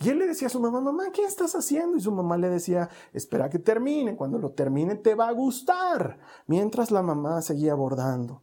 [0.00, 1.96] y él le decía a su mamá, mamá, ¿qué estás haciendo?
[1.96, 6.18] Y su mamá le decía, espera que termine, cuando lo termine te va a gustar.
[6.46, 8.42] Mientras la mamá seguía bordando.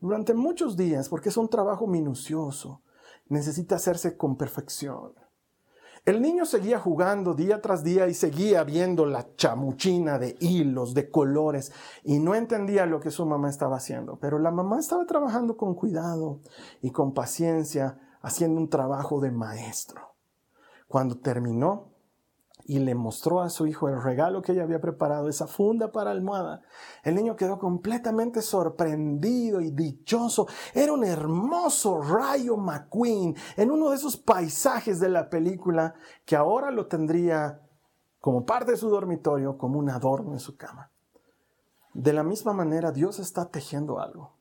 [0.00, 2.82] Durante muchos días, porque es un trabajo minucioso,
[3.28, 5.12] necesita hacerse con perfección.
[6.06, 11.10] El niño seguía jugando día tras día y seguía viendo la chamuchina de hilos, de
[11.10, 11.70] colores,
[12.02, 14.18] y no entendía lo que su mamá estaba haciendo.
[14.18, 16.40] Pero la mamá estaba trabajando con cuidado
[16.80, 20.17] y con paciencia, haciendo un trabajo de maestro.
[20.88, 21.92] Cuando terminó
[22.64, 26.10] y le mostró a su hijo el regalo que ella había preparado, esa funda para
[26.10, 26.62] almohada,
[27.02, 30.46] el niño quedó completamente sorprendido y dichoso.
[30.74, 36.70] Era un hermoso rayo McQueen en uno de esos paisajes de la película que ahora
[36.70, 37.62] lo tendría
[38.20, 40.90] como parte de su dormitorio, como un adorno en su cama.
[41.94, 44.34] De la misma manera, Dios está tejiendo algo.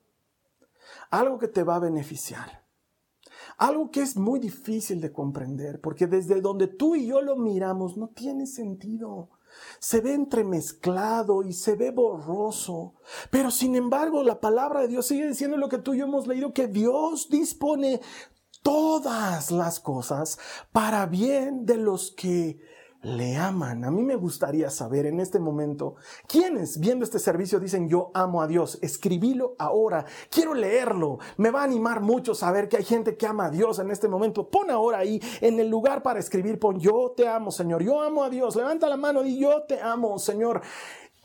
[1.11, 2.66] Algo que te va a beneficiar
[3.57, 7.97] algo que es muy difícil de comprender, porque desde donde tú y yo lo miramos
[7.97, 9.29] no tiene sentido.
[9.79, 12.93] Se ve entremezclado y se ve borroso.
[13.31, 16.27] Pero sin embargo, la palabra de Dios sigue diciendo lo que tú y yo hemos
[16.27, 18.01] leído, que Dios dispone
[18.61, 20.37] todas las cosas
[20.71, 22.59] para bien de los que
[23.01, 23.85] le aman.
[23.85, 25.95] A mí me gustaría saber en este momento
[26.27, 28.79] quiénes viendo este servicio dicen yo amo a Dios.
[28.81, 30.05] Escribílo ahora.
[30.29, 31.19] Quiero leerlo.
[31.37, 34.07] Me va a animar mucho saber que hay gente que ama a Dios en este
[34.07, 34.49] momento.
[34.49, 37.83] Pon ahora ahí en el lugar para escribir, pon yo te amo, Señor.
[37.83, 38.55] Yo amo a Dios.
[38.55, 40.61] Levanta la mano y yo te amo, Señor.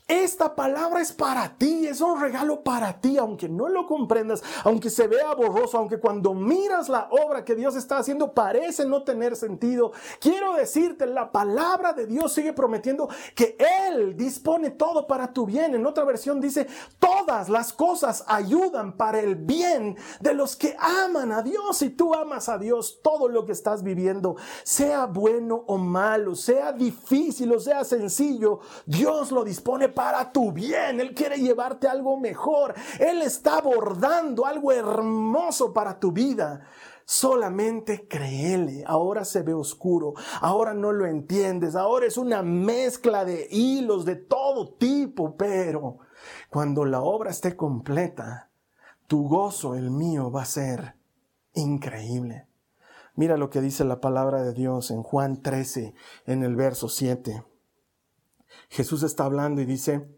[0.07, 4.89] Esta palabra es para ti, es un regalo para ti, aunque no lo comprendas, aunque
[4.89, 9.37] se vea borroso, aunque cuando miras la obra que Dios está haciendo parece no tener
[9.37, 9.93] sentido.
[10.19, 13.55] Quiero decirte, la palabra de Dios sigue prometiendo que
[13.87, 15.73] Él dispone todo para tu bien.
[15.73, 16.67] En otra versión dice,
[16.99, 21.77] todas las cosas ayudan para el bien de los que aman a Dios.
[21.77, 26.73] Si tú amas a Dios, todo lo que estás viviendo, sea bueno o malo, sea
[26.73, 30.99] difícil o sea sencillo, Dios lo dispone para tu bien.
[30.99, 32.73] Él quiere llevarte algo mejor.
[32.99, 36.61] Él está abordando algo hermoso para tu vida.
[37.05, 38.83] Solamente créele.
[38.87, 40.13] Ahora se ve oscuro.
[40.41, 41.75] Ahora no lo entiendes.
[41.75, 45.35] Ahora es una mezcla de hilos de todo tipo.
[45.35, 45.99] Pero
[46.49, 48.49] cuando la obra esté completa,
[49.07, 50.95] tu gozo, el mío, va a ser
[51.53, 52.47] increíble.
[53.15, 55.93] Mira lo que dice la palabra de Dios en Juan 13,
[56.25, 57.43] en el verso 7.
[58.73, 60.09] Jesús está hablando y dice,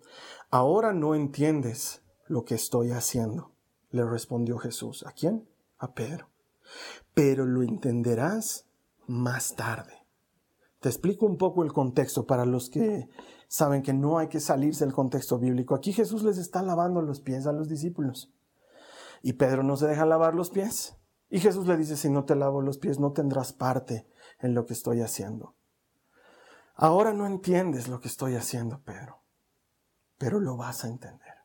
[0.50, 3.52] ahora no entiendes lo que estoy haciendo.
[3.90, 5.06] Le respondió Jesús.
[5.06, 5.46] ¿A quién?
[5.78, 6.30] A Pedro.
[7.14, 8.66] Pero lo entenderás
[9.08, 10.08] más tarde.
[10.80, 13.10] Te explico un poco el contexto para los que
[13.50, 15.76] saben que no hay que salirse del contexto bíblico.
[15.76, 18.32] Aquí Jesús les está lavando los pies a los discípulos.
[19.22, 20.96] Y Pedro no se deja lavar los pies.
[21.30, 24.08] Y Jesús le dice, si no te lavo los pies, no tendrás parte
[24.40, 25.56] en lo que estoy haciendo.
[26.76, 29.22] Ahora no entiendes lo que estoy haciendo, Pedro,
[30.18, 31.36] pero lo vas a entender.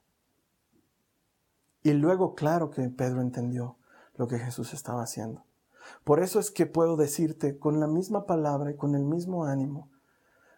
[1.82, 3.78] Y luego, claro que Pedro entendió
[4.16, 5.44] lo que Jesús estaba haciendo.
[6.04, 9.90] Por eso es que puedo decirte con la misma palabra y con el mismo ánimo,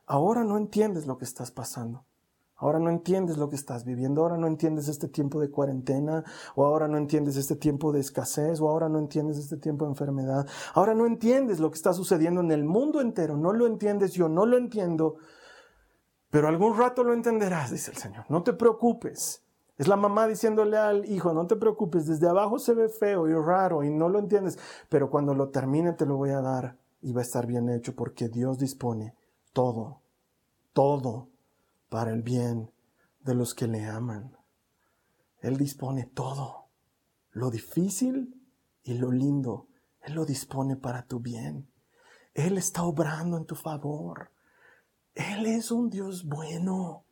[0.06, 2.04] ahora no entiendes lo que estás pasando.
[2.62, 6.22] Ahora no entiendes lo que estás viviendo, ahora no entiendes este tiempo de cuarentena,
[6.54, 9.90] o ahora no entiendes este tiempo de escasez, o ahora no entiendes este tiempo de
[9.90, 10.46] enfermedad.
[10.72, 14.28] Ahora no entiendes lo que está sucediendo en el mundo entero, no lo entiendes, yo
[14.28, 15.16] no lo entiendo,
[16.30, 18.26] pero algún rato lo entenderás, dice el Señor.
[18.28, 19.42] No te preocupes.
[19.76, 23.32] Es la mamá diciéndole al hijo, no te preocupes, desde abajo se ve feo y
[23.32, 24.56] raro y no lo entiendes,
[24.88, 27.96] pero cuando lo termine te lo voy a dar y va a estar bien hecho
[27.96, 29.16] porque Dios dispone
[29.52, 30.02] todo,
[30.72, 31.31] todo
[31.92, 32.72] para el bien
[33.20, 34.34] de los que le aman.
[35.40, 36.70] Él dispone todo,
[37.32, 38.34] lo difícil
[38.82, 39.68] y lo lindo,
[40.00, 41.70] Él lo dispone para tu bien.
[42.32, 44.32] Él está obrando en tu favor.
[45.14, 47.04] Él es un Dios bueno.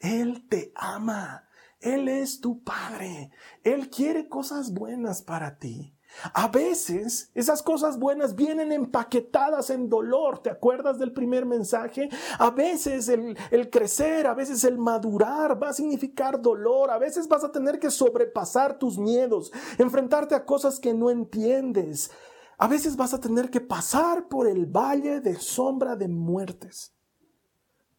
[0.00, 1.48] Él te ama.
[1.80, 3.30] Él es tu Padre.
[3.64, 5.95] Él quiere cosas buenas para ti.
[6.32, 10.38] A veces esas cosas buenas vienen empaquetadas en dolor.
[10.38, 12.08] ¿Te acuerdas del primer mensaje?
[12.38, 13.36] A veces el,
[13.70, 16.90] crecer, a veces el madurar va a significar dolor.
[16.90, 22.10] A veces vas a tener que sobrepasar tus miedos, enfrentarte a cosas que no entiendes.
[22.58, 26.94] A veces vas a tener que pasar por el valle de sombra de muertes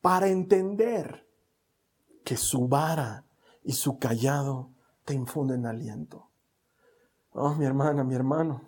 [0.02, 1.28] para entender
[2.24, 3.26] que su vara
[3.64, 4.72] y su callado
[5.06, 6.32] te infunden aliento.
[7.40, 8.64] Oh, mi hermana, mi hermano,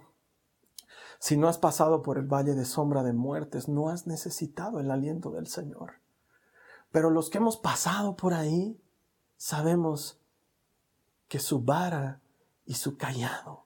[1.18, 4.92] si no has pasado por el valle de sombra de muertes, no has necesitado el
[4.92, 5.94] aliento del Señor.
[6.92, 8.80] Pero los que hemos pasado por ahí,
[9.38, 10.22] sabemos
[11.28, 12.22] que su vara
[12.64, 13.66] y su callado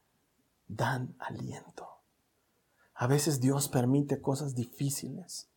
[0.69, 1.85] dan aliento.
[2.95, 5.49] A veces Dios permite cosas difíciles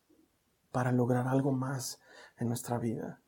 [0.73, 2.01] para lograr algo más
[2.37, 3.21] en nuestra vida.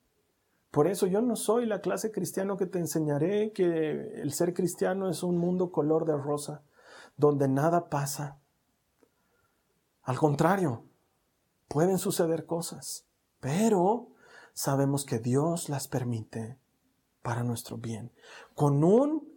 [0.71, 5.09] Por eso yo no soy la clase cristiano que te enseñaré que el ser cristiano
[5.09, 6.63] es un mundo color de rosa,
[7.17, 8.39] donde nada pasa.
[10.03, 10.85] Al contrario,
[11.67, 13.07] pueden suceder cosas,
[13.39, 14.09] pero
[14.53, 16.57] sabemos que Dios las permite
[17.21, 18.11] para nuestro bien,
[18.53, 19.27] con un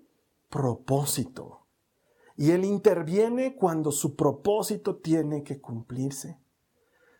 [0.51, 1.66] propósito.
[2.37, 6.38] Y Él interviene cuando su propósito tiene que cumplirse.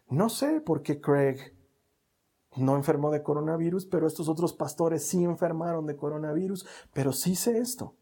[0.09, 1.55] No sé por qué Craig
[2.57, 7.59] no enfermó de coronavirus, pero estos otros pastores sí enfermaron de coronavirus, pero sí sé
[7.59, 7.95] esto.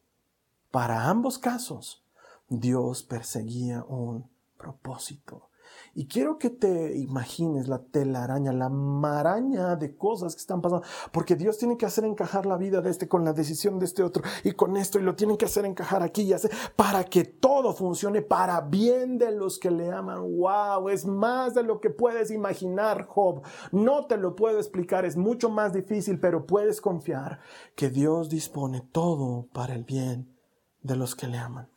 [0.71, 2.05] Para ambos casos,
[2.49, 5.50] Dios perseguía un propósito.
[5.95, 11.35] Y quiero que te imagines la telaraña, la maraña de cosas que están pasando, porque
[11.35, 14.23] Dios tiene que hacer encajar la vida de este con la decisión de este otro
[14.45, 17.73] y con esto y lo tienen que hacer encajar aquí y hacer para que todo
[17.73, 20.21] funcione para bien de los que le aman.
[20.37, 23.43] Wow, es más de lo que puedes imaginar, Job.
[23.73, 27.41] No te lo puedo explicar, es mucho más difícil, pero puedes confiar
[27.75, 30.37] que Dios dispone todo para el bien
[30.83, 31.69] de los que le aman.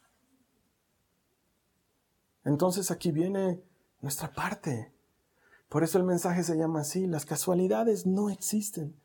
[2.45, 3.63] Entonces aquí viene
[4.03, 4.93] nuestra parte.
[5.69, 8.95] Por eso el mensaje se llama así, las casualidades no existen.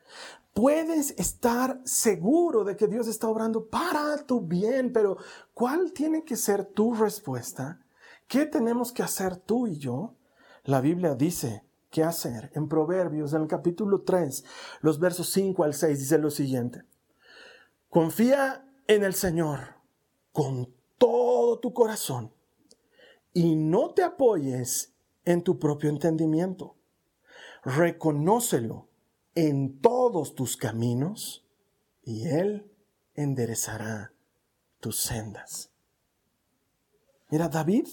[0.52, 5.16] Puedes estar seguro de que Dios está obrando para tu bien, pero
[5.54, 7.80] ¿cuál tiene que ser tu respuesta?
[8.26, 10.16] ¿Qué tenemos que hacer tú y yo?
[10.64, 12.50] La Biblia dice qué hacer.
[12.54, 14.44] En Proverbios, en el capítulo 3,
[14.82, 16.82] los versos 5 al 6, dice lo siguiente.
[17.88, 19.76] Confía en el Señor
[20.32, 22.32] con todo tu corazón
[23.38, 26.74] y no te apoyes en tu propio entendimiento.
[27.62, 28.88] Reconócelo
[29.36, 31.46] en todos tus caminos
[32.02, 32.68] y Él
[33.14, 34.12] enderezará
[34.80, 35.70] tus sendas.
[37.30, 37.86] Mira, David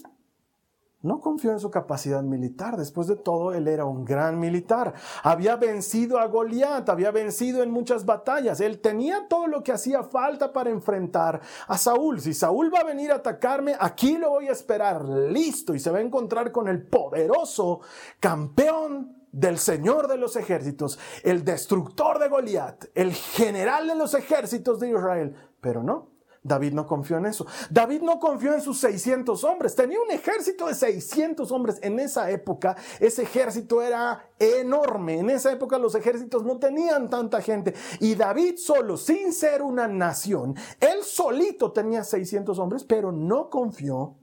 [1.06, 2.76] no confió en su capacidad militar.
[2.78, 4.94] Después de todo, él era un gran militar.
[5.24, 8.60] Había vencido a Goliat, había vencido en muchas batallas.
[8.60, 12.20] Él tenía todo lo que hacía falta para enfrentar a Saúl.
[12.20, 15.92] Si Saúl va a venir a atacarme, aquí lo voy a esperar listo y se
[15.92, 17.82] va a encontrar con el poderoso
[18.20, 24.80] campeón del Señor de los ejércitos, el destructor de Goliat, el general de los ejércitos
[24.80, 25.36] de Israel.
[25.60, 26.15] Pero no,
[26.46, 27.48] David no confió en eso.
[27.72, 29.76] David no confió en sus 600 hombres.
[29.76, 31.80] Tenía un ejército de 600 hombres.
[31.82, 35.20] En esa época, ese ejército era enorme.
[35.20, 37.74] En esa época los ejércitos no tenían tanta gente.
[38.00, 44.16] Y David solo, sin ser una nación, él solito tenía 600 hombres, pero no confió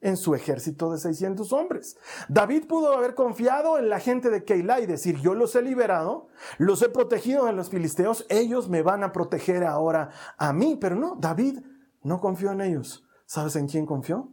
[0.00, 1.96] en su ejército de 600 hombres.
[2.28, 6.28] David pudo haber confiado en la gente de Keilah y decir, yo los he liberado,
[6.58, 10.76] los he protegido de los filisteos, ellos me van a proteger ahora a mí.
[10.80, 11.60] Pero no, David
[12.02, 13.04] no confió en ellos.
[13.26, 14.32] ¿Sabes en quién confió?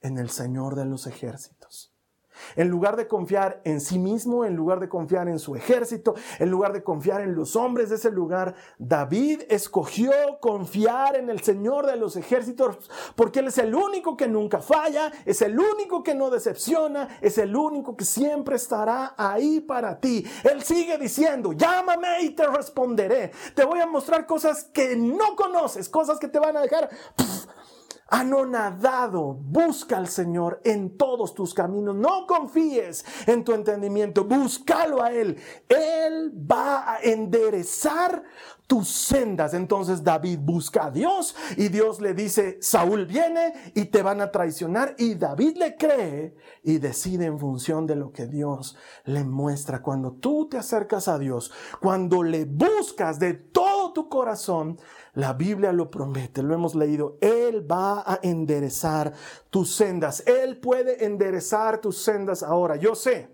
[0.00, 1.94] En el Señor de los ejércitos.
[2.56, 6.50] En lugar de confiar en sí mismo, en lugar de confiar en su ejército, en
[6.50, 11.86] lugar de confiar en los hombres de ese lugar, David escogió confiar en el Señor
[11.86, 12.78] de los ejércitos
[13.14, 17.38] porque Él es el único que nunca falla, es el único que no decepciona, es
[17.38, 20.24] el único que siempre estará ahí para ti.
[20.44, 23.32] Él sigue diciendo, llámame y te responderé.
[23.54, 26.88] Te voy a mostrar cosas que no conoces, cosas que te van a dejar
[28.08, 29.34] anonadado.
[29.34, 31.94] Busca al Señor en todos tus caminos.
[31.94, 34.24] No confíes en tu entendimiento.
[34.24, 35.36] Búscalo a Él.
[35.68, 38.24] Él va a enderezar
[38.68, 39.54] tus sendas.
[39.54, 44.30] Entonces David busca a Dios y Dios le dice, Saúl viene y te van a
[44.30, 44.94] traicionar.
[44.98, 49.82] Y David le cree y decide en función de lo que Dios le muestra.
[49.82, 51.50] Cuando tú te acercas a Dios,
[51.80, 54.78] cuando le buscas de todo tu corazón,
[55.18, 57.18] la Biblia lo promete, lo hemos leído.
[57.20, 59.12] Él va a enderezar
[59.50, 60.22] tus sendas.
[60.28, 62.76] Él puede enderezar tus sendas ahora.
[62.76, 63.28] Yo sé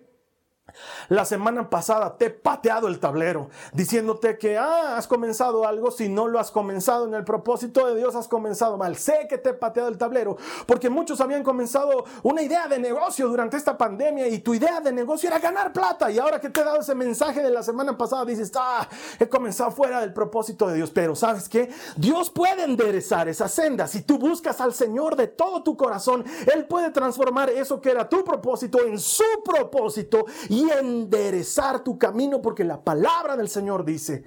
[1.09, 6.09] la semana pasada te he pateado el tablero diciéndote que ah, has comenzado algo, si
[6.09, 8.97] no lo has comenzado en el propósito de Dios, has comenzado mal.
[8.97, 10.37] Sé que te he pateado el tablero
[10.67, 14.93] porque muchos habían comenzado una idea de negocio durante esta pandemia y tu idea de
[14.93, 17.97] negocio era ganar plata y ahora que te he dado ese mensaje de la semana
[17.97, 18.89] pasada dices, ah,
[19.19, 21.71] he comenzado fuera del propósito de Dios, pero ¿sabes qué?
[21.97, 23.87] Dios puede enderezar esa senda.
[23.87, 28.09] Si tú buscas al Señor de todo tu corazón, Él puede transformar eso que era
[28.09, 30.25] tu propósito en su propósito
[30.63, 34.25] enderezar tu camino porque la palabra del Señor dice,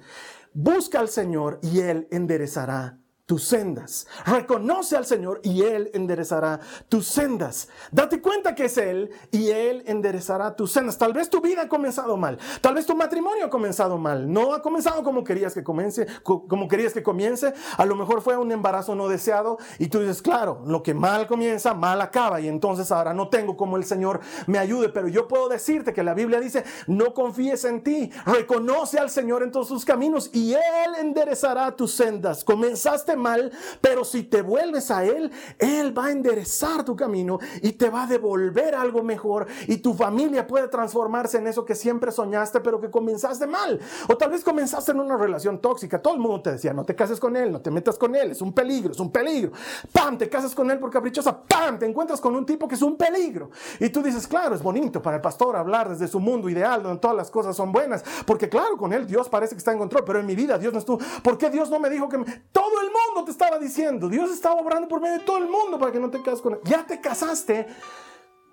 [0.52, 2.98] busca al Señor y Él enderezará
[3.28, 4.06] tus sendas.
[4.24, 7.68] Reconoce al Señor y Él enderezará tus sendas.
[7.92, 10.96] Date cuenta que es Él y Él enderezará tus sendas.
[10.96, 12.38] Tal vez tu vida ha comenzado mal.
[12.62, 14.32] Tal vez tu matrimonio ha comenzado mal.
[14.32, 17.52] No ha comenzado como querías que comience, como querías que comience.
[17.76, 21.26] A lo mejor fue un embarazo no deseado y tú dices, claro, lo que mal
[21.26, 22.40] comienza, mal acaba.
[22.40, 24.88] Y entonces ahora no tengo como el Señor me ayude.
[24.88, 28.10] Pero yo puedo decirte que la Biblia dice, no confíes en ti.
[28.24, 32.42] Reconoce al Señor en todos sus caminos y Él enderezará tus sendas.
[32.42, 37.72] Comenzaste mal, pero si te vuelves a Él, Él va a enderezar tu camino y
[37.72, 42.12] te va a devolver algo mejor y tu familia puede transformarse en eso que siempre
[42.12, 43.80] soñaste, pero que comenzaste mal.
[44.08, 46.00] O tal vez comenzaste en una relación tóxica.
[46.00, 48.30] Todo el mundo te decía, no te cases con Él, no te metas con Él,
[48.30, 49.52] es un peligro, es un peligro.
[49.92, 50.18] ¡Pam!
[50.18, 51.42] Te casas con Él por caprichosa.
[51.42, 51.78] ¡Pam!
[51.78, 53.50] Te encuentras con un tipo que es un peligro.
[53.80, 57.00] Y tú dices, claro, es bonito para el pastor hablar desde su mundo ideal, donde
[57.00, 58.04] todas las cosas son buenas.
[58.26, 60.72] Porque claro, con Él Dios parece que está en control, pero en mi vida Dios
[60.72, 60.98] no estuvo.
[61.22, 62.18] ¿Por qué Dios no me dijo que...
[62.52, 64.08] Todo el mundo te estaba diciendo.
[64.08, 66.54] Dios estaba obrando por medio de todo el mundo para que no te cases con
[66.54, 66.60] él.
[66.64, 67.66] Ya te casaste.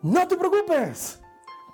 [0.02, 1.20] No te preocupes.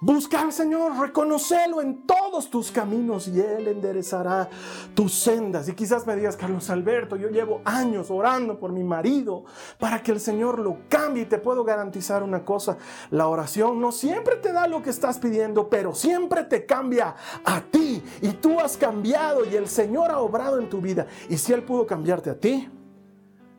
[0.03, 4.49] Busca al Señor, reconocelo en todos tus caminos y Él enderezará
[4.95, 5.69] tus sendas.
[5.69, 9.43] Y quizás me digas, Carlos Alberto, yo llevo años orando por mi marido
[9.77, 12.79] para que el Señor lo cambie y te puedo garantizar una cosa,
[13.11, 17.13] la oración no siempre te da lo que estás pidiendo, pero siempre te cambia
[17.45, 21.05] a ti y tú has cambiado y el Señor ha obrado en tu vida.
[21.29, 22.67] Y si Él pudo cambiarte a ti,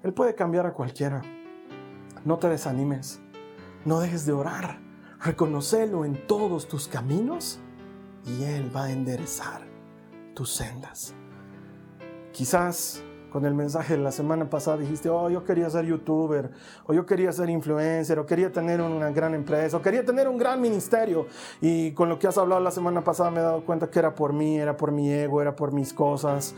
[0.03, 1.23] Él puede cambiar a cualquiera.
[2.25, 3.21] No te desanimes,
[3.85, 4.82] no dejes de orar
[5.25, 7.61] Reconocelo en todos tus caminos
[8.27, 9.63] y Él va a enderezar
[10.35, 11.15] tus sendas.
[12.33, 16.51] Quizás con el mensaje de la semana pasada dijiste, oh, yo quería ser youtuber,
[16.87, 20.39] o yo quería ser influencer, o quería tener una gran empresa, o quería tener un
[20.39, 21.29] gran ministerio.
[21.61, 24.17] Y con lo que has hablado la semana pasada me he dado cuenta que era
[24.17, 26.53] por mí, era por mi ego, era por mis cosas.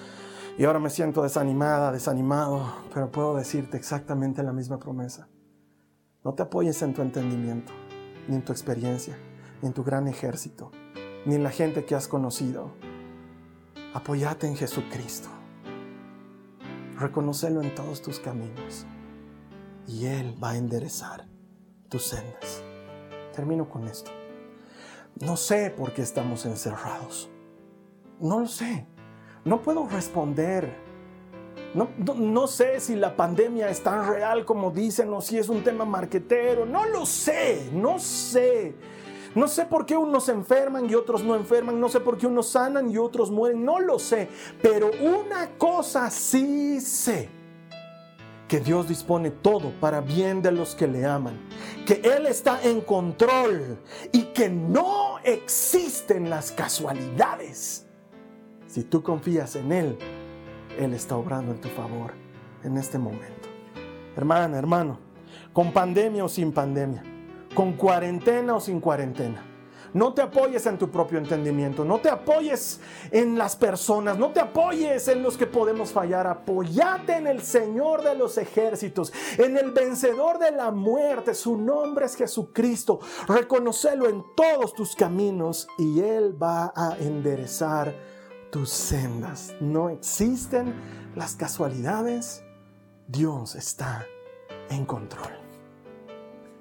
[0.56, 5.28] Y ahora me siento desanimada, desanimado, pero puedo decirte exactamente la misma promesa.
[6.24, 7.83] No te apoyes en tu entendimiento
[8.28, 9.16] ni en tu experiencia,
[9.62, 10.70] ni en tu gran ejército,
[11.26, 12.72] ni en la gente que has conocido.
[13.92, 15.28] Apóyate en Jesucristo.
[16.98, 18.86] Reconocelo en todos tus caminos
[19.86, 21.26] y Él va a enderezar
[21.88, 22.62] tus sendas.
[23.34, 24.10] Termino con esto.
[25.20, 27.30] No sé por qué estamos encerrados.
[28.20, 28.86] No lo sé.
[29.44, 30.83] No puedo responder
[31.74, 35.64] no, no, sé si la pandemia es tan real como dicen o si es un
[35.64, 36.64] tema marquetero.
[36.64, 38.74] No lo sé, no sé.
[39.34, 41.80] No sé por qué unos enferman y otros no enferman.
[41.80, 43.64] No sé por qué unos sanan y otros mueren.
[43.64, 44.28] No lo sé.
[44.62, 47.28] Pero una cosa sí sé.
[48.46, 51.40] Que Dios dispone todo para bien de los que le aman.
[51.86, 53.78] Que Él está en control
[54.12, 57.86] y que no existen las casualidades.
[58.68, 59.98] Si tú confías en Él,
[60.78, 62.12] él está obrando en tu favor
[62.62, 63.48] en este momento.
[64.16, 64.98] Hermana, hermano,
[65.52, 67.02] con pandemia o sin pandemia,
[67.54, 69.42] con cuarentena o sin cuarentena,
[69.94, 72.80] No te apoyes en tu propio entendimiento, no te apoyes
[73.12, 76.26] en las personas, no te apoyes en los que podemos fallar.
[76.26, 81.32] Apóyate en el Señor de los ejércitos, en el vencedor de la muerte.
[81.32, 82.98] Su nombre es Jesucristo.
[83.28, 87.94] Reconocelo en todos tus caminos y Él va a enderezar
[88.54, 89.52] tus sendas.
[89.60, 90.74] No existen
[91.16, 92.44] las casualidades.
[93.08, 94.06] Dios está
[94.70, 95.32] en control.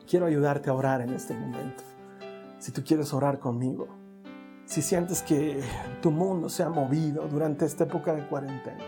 [0.10, 1.84] Quiero ayudarte a orar en este momento
[2.58, 3.89] si tú quieres orar conmigo,
[4.66, 5.64] si sientes que
[6.02, 8.84] tu mundo se ha movido durante esta época de cuarentena,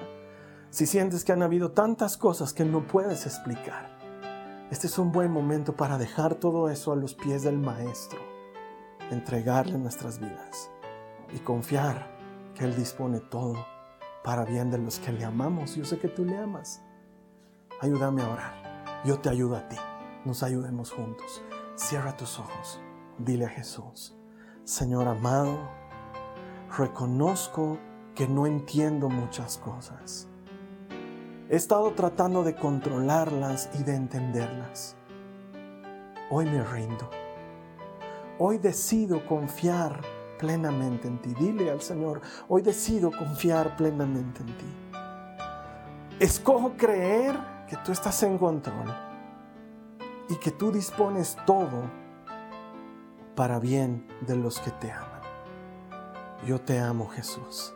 [0.71, 3.99] si sientes que han habido tantas cosas que no puedes explicar,
[4.71, 8.19] este es un buen momento para dejar todo eso a los pies del Maestro,
[9.11, 10.71] entregarle nuestras vidas
[11.35, 12.14] y confiar
[12.55, 13.55] que Él dispone todo
[14.23, 15.75] para bien de los que le amamos.
[15.75, 16.81] Yo sé que tú le amas.
[17.81, 19.01] Ayúdame a orar.
[19.05, 19.77] Yo te ayudo a ti.
[20.25, 21.43] Nos ayudemos juntos.
[21.75, 22.79] Cierra tus ojos.
[23.17, 24.13] Dile a Jesús,
[24.65, 25.57] Señor amado,
[26.77, 27.77] reconozco
[28.13, 30.27] que no entiendo muchas cosas.
[31.49, 34.97] He estado tratando de controlarlas y de entenderlas.
[36.29, 37.09] Hoy me rindo.
[38.37, 40.01] Hoy decido confiar
[40.37, 41.33] plenamente en ti.
[41.33, 44.65] Dile al Señor, hoy decido confiar plenamente en ti.
[46.19, 48.93] Escojo creer que tú estás en control
[50.29, 51.83] y que tú dispones todo
[53.35, 55.21] para bien de los que te aman.
[56.45, 57.73] Yo te amo Jesús.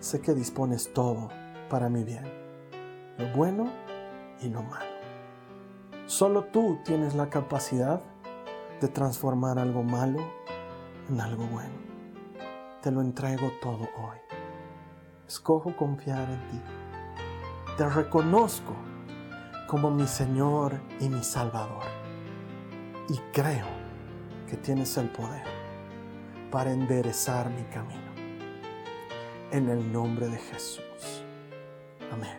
[0.00, 1.28] Sé que dispones todo
[1.68, 2.24] para mi bien,
[3.18, 3.70] lo bueno
[4.40, 4.94] y lo malo.
[6.06, 8.02] Solo tú tienes la capacidad
[8.80, 10.20] de transformar algo malo
[11.08, 11.74] en algo bueno.
[12.82, 14.18] Te lo entrego todo hoy.
[15.26, 16.60] Escojo confiar en ti.
[17.76, 18.74] Te reconozco
[19.66, 21.84] como mi Señor y mi Salvador.
[23.08, 23.66] Y creo
[24.48, 25.44] que tienes el poder
[26.50, 28.00] para enderezar mi camino.
[29.50, 31.24] En el nombre de Jesús.
[32.12, 32.38] Amén.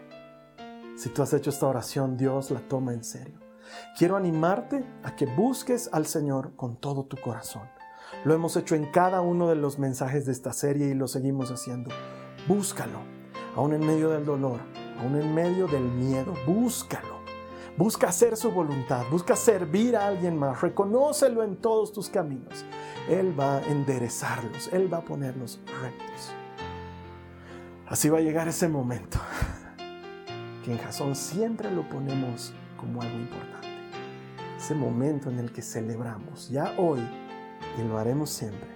[0.98, 3.40] Si tú has hecho esta oración, Dios la toma en serio.
[3.98, 7.75] Quiero animarte a que busques al Señor con todo tu corazón.
[8.24, 11.52] Lo hemos hecho en cada uno de los mensajes de esta serie y lo seguimos
[11.52, 11.92] haciendo.
[12.48, 13.00] Búscalo,
[13.56, 14.60] aún en medio del dolor,
[15.00, 17.16] aún en medio del miedo, búscalo
[17.78, 22.64] Busca hacer su voluntad, busca servir a alguien más, reconócelo en todos tus caminos.
[23.10, 26.32] Él va a enderezarlos, Él va a ponerlos rectos.
[27.86, 29.20] Así va a llegar ese momento
[30.64, 33.68] que en Jasón siempre lo ponemos como algo importante.
[34.58, 37.02] Ese momento en el que celebramos, ya hoy,
[37.78, 38.70] y lo haremos siempre.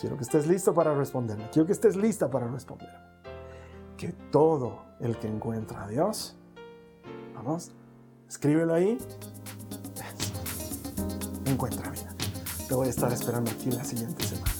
[0.00, 2.88] Quiero que estés listo para responderme, quiero que estés lista para responder.
[3.96, 6.36] Que todo el que encuentra a Dios,
[7.42, 7.70] Vamos,
[8.28, 8.98] escríbelo ahí.
[11.46, 12.14] Encuentra vida.
[12.68, 14.52] Te voy a estar esperando aquí la siguiente semana.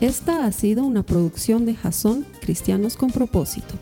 [0.00, 3.74] Esta ha sido una producción de Jason Cristianos con Propósito.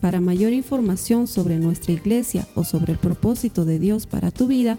[0.00, 4.78] Para mayor información sobre nuestra iglesia o sobre el propósito de Dios para tu vida,